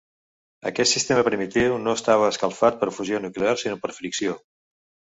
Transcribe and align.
Aquest 0.69 0.97
sistema 0.97 1.25
primitiu 1.27 1.77
no 1.83 1.95
estava 1.99 2.31
escalfat 2.33 2.83
per 2.83 2.93
fusió 2.99 3.23
nuclear 3.29 3.57
sinó 3.67 3.81
per 3.87 3.97
fricció. 4.03 4.39